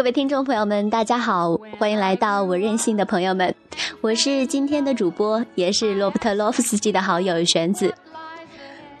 [0.00, 3.54] 各位听众朋友们，大家好，欢迎来到我任性的朋友们，
[4.00, 7.92] 我是今天的主播，也是罗伯特·洛夫斯基的好友玄子。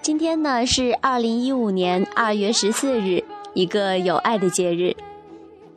[0.02, 4.94] 今天呢是二零一五年二月十四日，一个有爱的节日。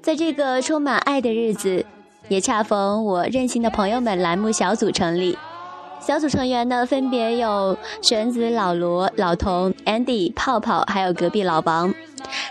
[0.02, 1.86] 在这个充满爱的日子，
[2.28, 5.38] 也恰逢我任性的朋友们栏目小组成立。
[6.02, 11.94] 小组成员呢，分别有玄子、老罗、老童、Andy、泡泡，还有隔壁老王。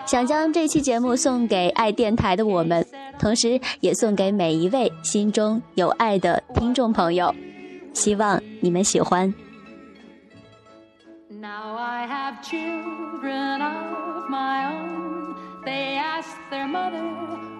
[0.05, 2.84] 想将这期节目送给爱电台的我们，
[3.19, 7.34] 同时也送给每一位心中有爱的听众朋友，
[7.94, 9.33] 希望你们喜欢。
[11.28, 15.34] Now I have children of my own.
[15.64, 17.03] They ask their mother,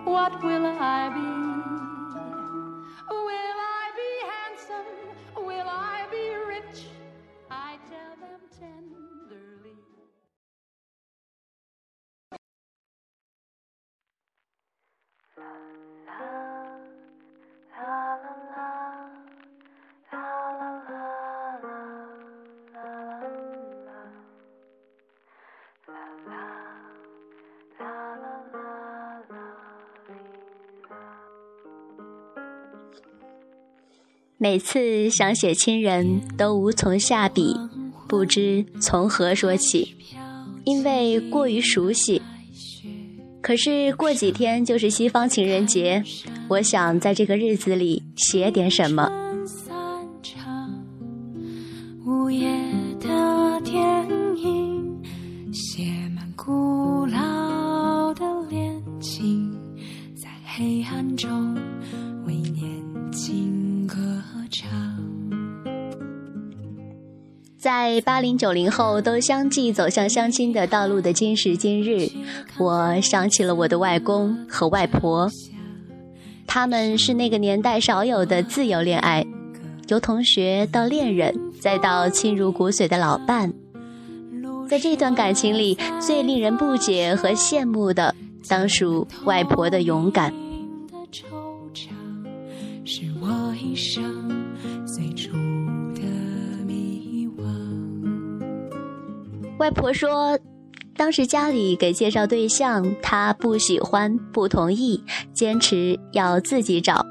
[0.05, 1.52] What will I be?
[34.43, 37.55] 每次想写亲人，都无从下笔，
[38.09, 39.95] 不知从何说起，
[40.65, 42.21] 因为过于熟悉。
[43.41, 46.03] 可是过几天就是西方情人节，
[46.49, 49.32] 我想在这个日子里写点什么。
[67.75, 72.07] 在八零九零后都相继走向相亲的道路的今时今日，
[72.59, 75.27] 我想起了我的外公和外婆，
[76.47, 79.27] 他们是那个年代少有的自由恋爱，
[79.89, 83.51] 由同学到恋人，再到亲如骨髓的老伴。
[84.69, 88.15] 在这段感情里，最令人不解和羡慕的，
[88.49, 90.31] 当属外婆的勇敢。
[92.85, 94.05] 是我一生
[94.87, 95.31] 最初
[99.63, 100.37] 外婆说，
[100.97, 107.07] 当时家里给介绍对象，她不喜欢、不同意，坚持要自己找，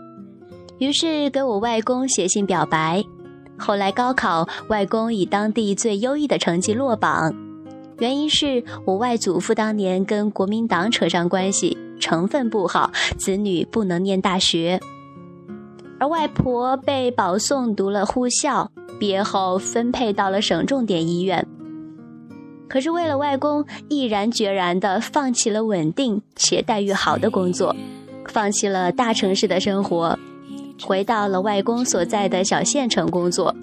[0.77, 3.01] 于是给我外公写信表白。
[3.57, 7.33] 后来高考，外公以当地最优异的成绩落榜，
[7.99, 14.77] 原因是我外祖父当年跟国民党扯上关系，成分不好，子女不能念大学。
[16.01, 18.69] 而外婆被保送读了护校，
[18.99, 21.47] 毕业后分配到了省重点医院。
[22.71, 27.75] 可是为了外公，毅然决然地放弃了稳定且待遇好的工作，
[28.29, 30.17] 放弃了大城市的生活，
[30.81, 33.53] 回到了外公所在的小县城工作。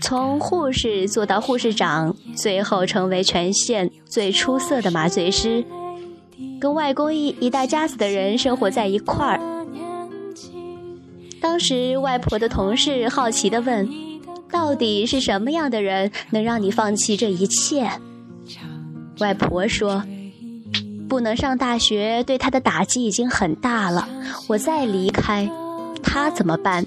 [0.00, 5.64] 从护士做到护士长，最后成为全县最出色的麻醉师，
[6.60, 9.40] 跟外公一一大家子的人生活在一块儿。
[11.40, 13.88] 当时外婆的同事好奇地问
[14.50, 17.90] ：“到底是什么样的人能让你放弃这一切？”
[19.20, 20.04] 外婆说
[21.08, 24.08] ：“不能上大学对他的打击已经很大了，
[24.48, 25.50] 我再离开，
[26.02, 26.84] 他怎么办？”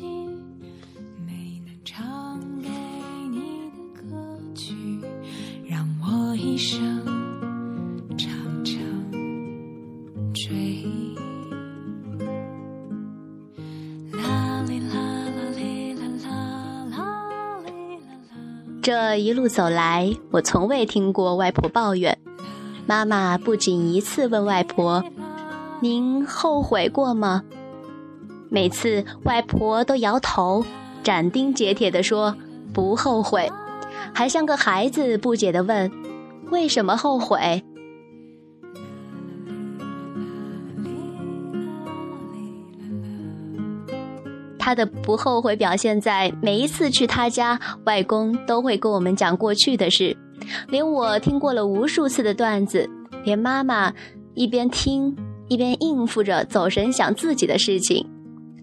[18.82, 22.18] 这一路走来，我从未听过外婆抱怨。
[22.88, 25.04] 妈妈不仅一次问外婆
[25.82, 27.44] ：“您后悔过吗？”
[28.50, 30.66] 每次外婆都摇头，
[31.04, 32.36] 斩钉截铁地说
[32.74, 33.52] ：“不后悔。”
[34.14, 35.92] 还像个孩子不解地问
[36.50, 37.64] ：“为什么后悔？”
[44.60, 50.16] 他的不后悔表现在每一次去他家，外公都会跟我们讲过去的事，
[50.68, 52.88] 连我听过了无数次的段子，
[53.24, 53.92] 连妈妈
[54.36, 55.16] 一边听
[55.48, 58.06] 一边应付着走神想自己的事情，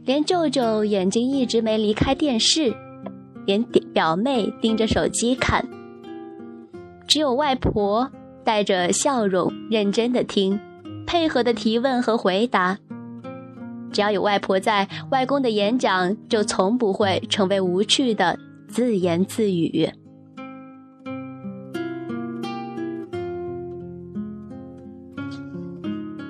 [0.04, 2.72] 连舅舅眼睛一直没离开电视，
[3.46, 3.62] 连
[3.92, 5.66] 表妹盯着手机看，
[7.08, 8.08] 只有外婆
[8.44, 10.60] 带着笑容认真的听，
[11.06, 12.78] 配合的提问和回答。
[13.96, 18.38] 只要有外婆在，外公的演讲就从不会成为无趣的
[18.68, 19.90] 自言自语。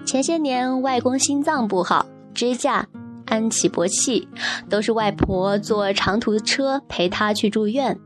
[0.04, 2.86] 前些年，外公心脏不好，支架、
[3.24, 4.28] 安起搏器，
[4.70, 7.98] 都是外婆坐长途车陪他去住院。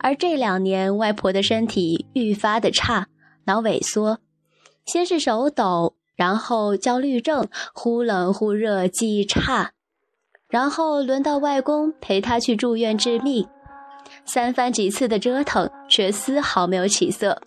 [0.00, 3.06] 而这两年，外婆的身体愈发的差，
[3.44, 4.18] 脑萎缩，
[4.84, 5.94] 先是手抖。
[6.14, 9.72] 然后焦虑症，忽冷忽热，记忆差。
[10.48, 13.48] 然后轮到外公陪他去住院治病，
[14.24, 17.40] 三番几次的折腾，却丝毫没有起色。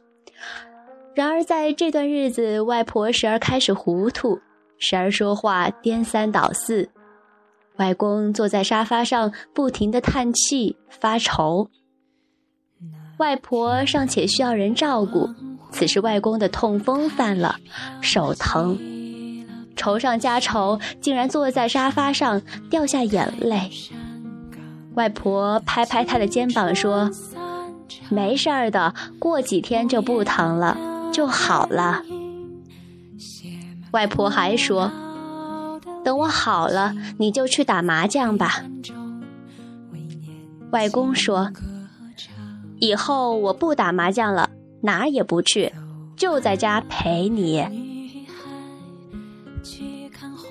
[1.13, 4.39] 然而在这段日子，外婆时而开始糊涂，
[4.77, 6.89] 时而说话颠三倒四。
[7.77, 11.69] 外公坐在沙发上，不停的叹气发愁。
[13.17, 15.29] 外婆尚且需要人照顾。
[15.71, 17.57] 此时，外公的痛风犯了，
[18.01, 18.79] 手疼，
[19.75, 23.69] 愁上加愁，竟然坐在沙发上掉下眼泪。
[24.93, 27.11] 外婆拍拍他的肩膀说
[28.09, 30.77] ：“没事儿的，过几天就不疼了，
[31.11, 32.03] 就好了。”
[33.91, 34.91] 外婆还说
[36.05, 38.63] ：“等我好了，你就去打麻将吧。”
[40.71, 41.51] 外公说
[42.79, 44.44] ：“以后我不打麻将了。”
[44.85, 45.73] 哪也不去，
[46.15, 47.65] 就在家陪你。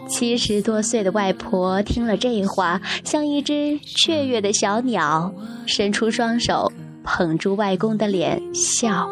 [0.09, 5.33] 七十多岁的外婆听了这话，像一只雀跃的小鸟，
[5.67, 6.71] 伸出双手
[7.05, 9.09] 捧住外公的脸笑。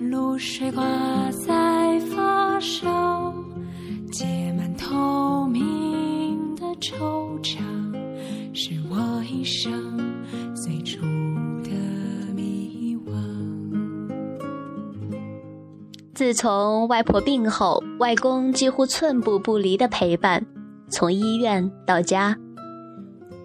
[0.00, 0.82] 露水挂
[1.46, 3.32] 在发梢，
[4.10, 4.24] 结
[4.54, 5.67] 满透明
[16.18, 20.44] 自从外婆病后，外公几乎寸步不离的陪伴，
[20.88, 22.36] 从医院到家。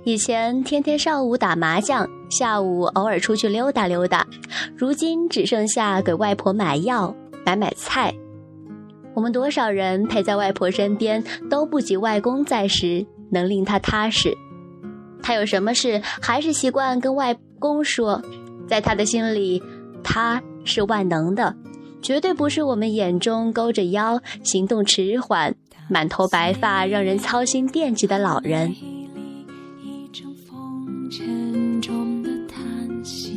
[0.05, 4.25] 以前天天上午打麻将，下午偶尔出去溜达溜达，
[4.75, 7.15] 如今只剩下给外婆买药、
[7.45, 8.11] 买买菜。
[9.13, 14.35] 我们多少人陪在外婆身边，都不及外公在时能令她踏实。
[15.21, 18.19] 她有什么事，还是习惯跟外公说，
[18.67, 19.61] 在他的心里，
[20.03, 21.55] 他是万能的。
[22.03, 25.55] 绝对不是我们眼中勾着腰、行动迟缓、
[25.89, 28.75] 满头白发、让人操心惦记的老人。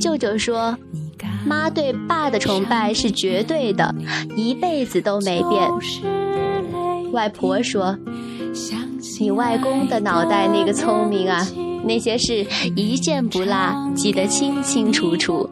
[0.01, 0.77] 舅舅说
[1.47, 3.95] ：“妈对爸的崇拜是绝对的，
[4.37, 5.71] 一辈子都没变。”
[7.13, 7.97] 外婆说
[9.21, 11.47] ：“你外公的脑袋那个聪明啊，
[11.85, 15.49] 那些事一件不落，记得清清楚楚。”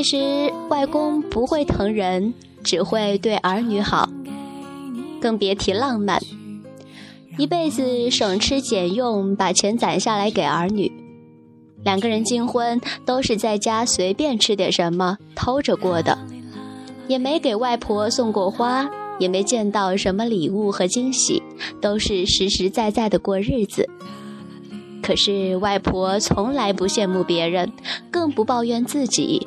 [0.00, 4.08] 其实外公不会疼人，只会对儿女好，
[5.20, 6.20] 更别提浪漫。
[7.36, 10.92] 一辈子省吃俭用，把钱攒下来给儿女。
[11.82, 16.16] 两个人金婚都是在家随便吃点什么偷着过的，
[17.08, 18.88] 也没给外婆送过花，
[19.18, 21.42] 也没见到什么礼物和惊喜，
[21.80, 23.90] 都是实实在在的过日子。
[25.02, 27.72] 可是外婆从来不羡慕别人，
[28.12, 29.44] 更不抱怨自己。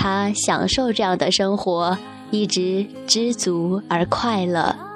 [0.00, 1.98] 他享受这样的生活，
[2.30, 4.87] 一直知足而快乐。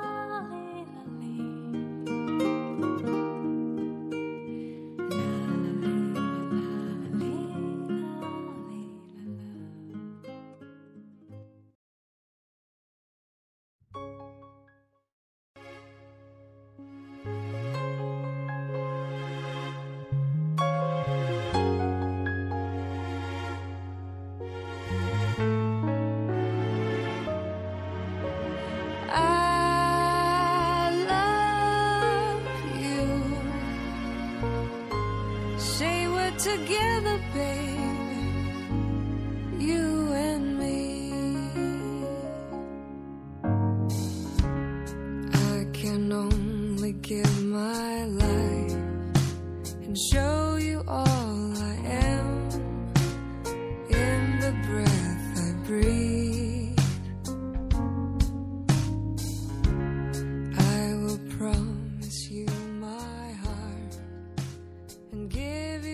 [36.73, 37.72] together, babe.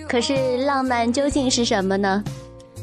[0.08, 2.24] 可是浪漫究竟是什么呢？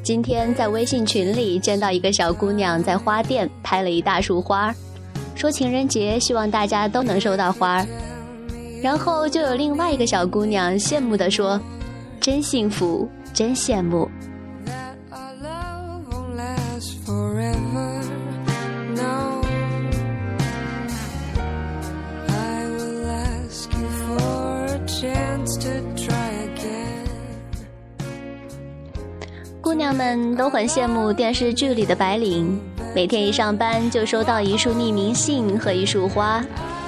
[0.03, 4.71] 今天在微信群里见到一个小姑娘在花店拍了一大束花，
[5.33, 7.83] 说情人节希望大家都能收到花。
[8.83, 11.59] 然后就有另外一个小姑娘羡慕地说
[12.21, 14.07] ：“真幸福，真羡慕。”
[29.85, 32.59] 娘们都很羡慕电视剧里的白领，
[32.95, 36.43] 每天一上班就收到一束匿名信和一束花，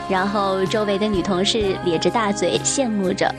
[0.09, 3.31] 然后周围的女同事咧着大嘴羡慕着，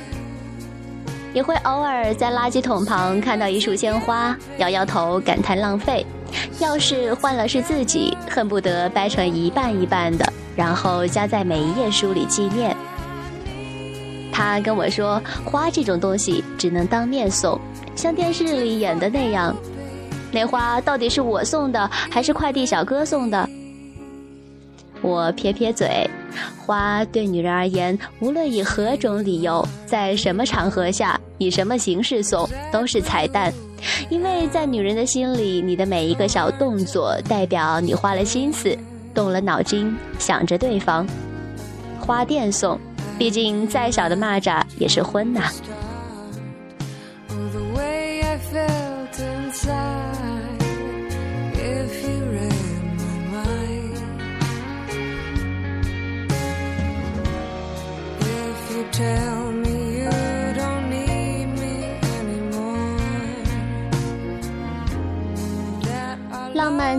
[1.35, 6.07] 也会偶尔在垃圾桶旁看到一束鲜花，摇摇头感叹浪费。
[6.61, 12.77] 要是换了是自己，恨不得掰成一半一半的，然后夹在每一页书里纪念。
[14.33, 17.61] 他跟我说，花这种东西只能当面送，
[17.99, 19.52] 像电视里演的那样。
[20.31, 23.49] 那花到底是我送的，还是快递小哥送的？
[25.02, 26.09] 我撇撇嘴，
[26.64, 33.52] 花对女人而言，无论以何种理由，在什么场合下，以什么形式送，都是彩蛋。
[34.09, 38.78] 因为在女人的心里，你的每一个小动作，代表你花了心思，
[39.12, 41.05] 动了脑筋，想着对方。
[41.99, 42.78] 花店送。
[43.19, 45.50] 毕竟再小的蚂蚱也是荤呐。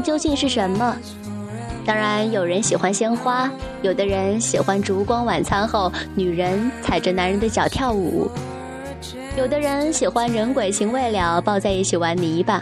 [0.02, 0.96] 究竟是什么？
[1.86, 3.50] 当然，有人喜欢鲜花，
[3.82, 8.30] 有的人喜欢烛光晚餐后女人踩着男人的脚跳舞，
[9.36, 12.62] 有的人喜欢人鬼情未了抱在一起玩泥巴，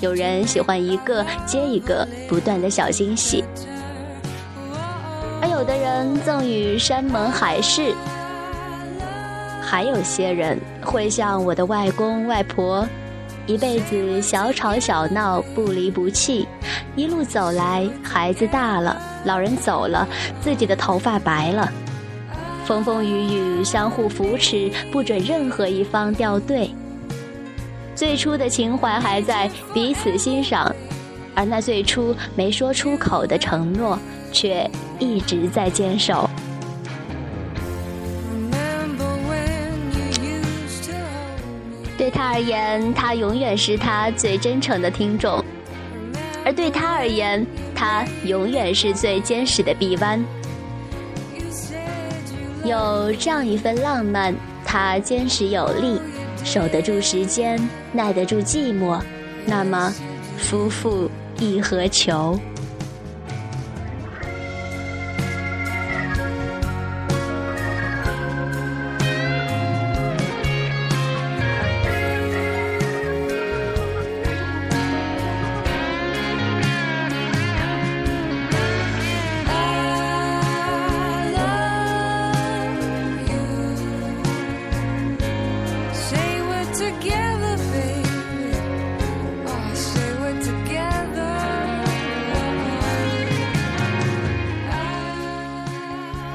[0.00, 3.44] 有人喜欢一个接一个不断的小惊喜，
[5.42, 7.92] 而有的人赠予山盟海誓，
[9.60, 12.86] 还有些人会像我的外公外婆。
[13.46, 16.48] 一辈子小吵小闹，不离不弃，
[16.96, 20.08] 一路走来，孩子大了，老人走了，
[20.40, 21.70] 自己的头发白了，
[22.64, 26.70] 风风雨雨相互扶持，不准任何一方掉队。
[27.94, 30.74] 最初的情怀还在彼此欣赏，
[31.34, 33.98] 而那最初没说出口的承诺，
[34.32, 36.28] 却一直在坚守。
[42.34, 45.40] 而言，他永远是他最真诚的听众；
[46.44, 50.20] 而对他而言，他永远是最坚实的臂弯。
[52.64, 56.00] 有这样一份浪漫，他坚实有力，
[56.42, 57.56] 守得住时间，
[57.92, 59.00] 耐得住寂寞，
[59.46, 59.94] 那么，
[60.36, 62.36] 夫妇亦何求？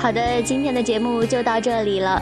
[0.09, 2.19] 好的，今天的节目就到这里了。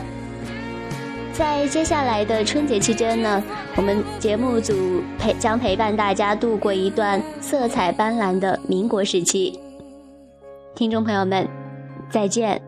[1.31, 3.41] 在接下来的春节期间呢，
[3.77, 9.57] 我们节目组陪将陪伴大家度过一段色彩斑斓的民国时期。
[10.75, 11.47] 听众朋友们，
[12.09, 12.66] 再见。